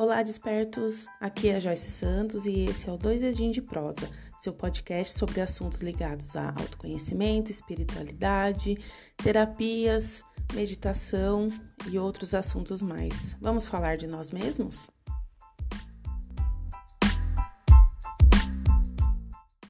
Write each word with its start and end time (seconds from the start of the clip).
Olá, 0.00 0.22
despertos! 0.22 1.04
Aqui 1.20 1.50
é 1.50 1.56
a 1.56 1.60
Joyce 1.60 1.90
Santos 1.90 2.46
e 2.46 2.64
esse 2.64 2.88
é 2.88 2.90
o 2.90 2.96
Dois 2.96 3.20
Dedinhos 3.20 3.54
de 3.54 3.60
Prosa, 3.60 4.08
seu 4.38 4.50
podcast 4.50 5.18
sobre 5.18 5.42
assuntos 5.42 5.82
ligados 5.82 6.34
a 6.36 6.54
autoconhecimento, 6.58 7.50
espiritualidade, 7.50 8.78
terapias, 9.18 10.24
meditação 10.54 11.48
e 11.86 11.98
outros 11.98 12.32
assuntos 12.32 12.80
mais. 12.80 13.36
Vamos 13.42 13.66
falar 13.66 13.98
de 13.98 14.06
nós 14.06 14.30
mesmos? 14.30 14.88